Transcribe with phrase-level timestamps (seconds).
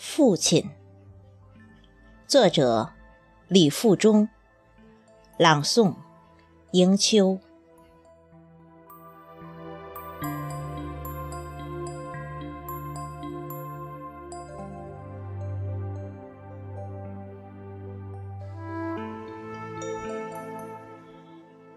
[0.00, 0.70] 父亲，
[2.28, 2.92] 作者
[3.48, 4.28] 李富忠，
[5.36, 5.92] 朗诵
[6.70, 7.40] 迎秋。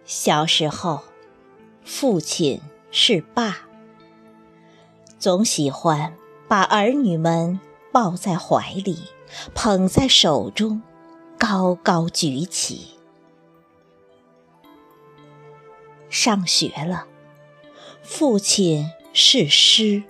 [0.05, 1.01] 小时候，
[1.83, 3.57] 父亲是爸，
[5.17, 6.13] 总喜欢
[6.47, 7.59] 把儿女们
[7.91, 8.97] 抱在怀里，
[9.53, 10.81] 捧在手中，
[11.37, 12.97] 高高举起。
[16.09, 17.07] 上学了，
[18.01, 20.03] 父亲是师，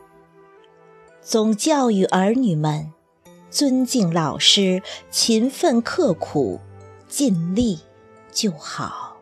[1.22, 2.92] 总教育儿女们
[3.50, 6.60] 尊敬老师，勤奋刻苦，
[7.08, 7.80] 尽力
[8.32, 9.18] 就好。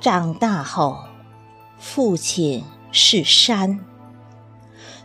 [0.00, 0.98] 长大后，
[1.84, 3.80] 父亲是山，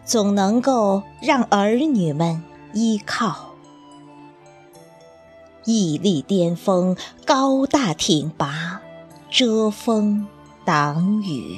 [0.06, 3.56] 总能够让儿女们依靠。
[5.66, 8.80] 屹立巅峰，高大挺拔，
[9.32, 10.28] 遮风
[10.64, 11.58] 挡雨。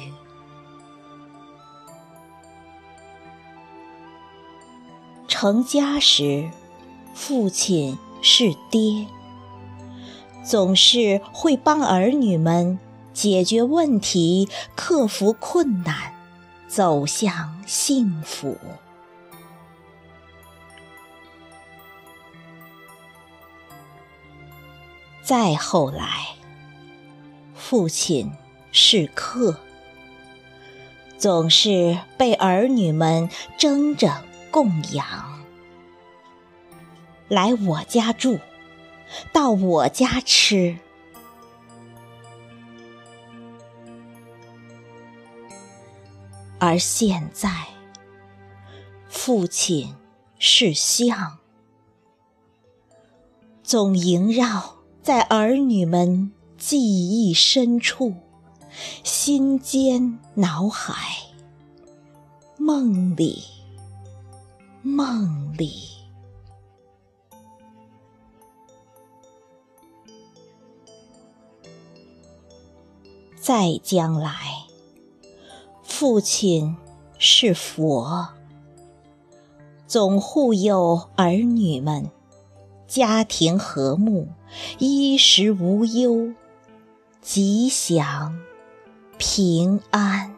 [5.28, 6.50] 成家时，
[7.14, 9.06] 父亲是爹，
[10.42, 12.78] 总是会帮儿女们。
[13.12, 16.14] 解决问题，克服困难，
[16.68, 18.56] 走向幸福。
[25.22, 26.06] 再后来，
[27.54, 28.32] 父亲
[28.72, 29.54] 是客，
[31.18, 35.40] 总是被儿女们争着供养。
[37.28, 38.40] 来我家住，
[39.32, 40.78] 到我家吃。
[46.60, 47.50] 而现在，
[49.08, 49.96] 父亲
[50.38, 51.38] 是像，
[53.62, 58.14] 总萦绕在儿女们记忆深处、
[59.02, 60.94] 心间、脑海、
[62.58, 63.42] 梦里、
[64.82, 65.72] 梦里，
[73.40, 74.49] 在将来。
[76.00, 76.76] 父亲
[77.18, 78.28] 是佛，
[79.86, 82.10] 总护佑儿女们，
[82.88, 84.28] 家庭和睦，
[84.78, 86.32] 衣食无忧，
[87.20, 88.40] 吉祥
[89.18, 90.29] 平安。